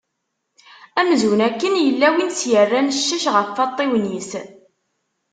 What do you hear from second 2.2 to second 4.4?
s-yerran ccac ɣef waṭṭiwen-is.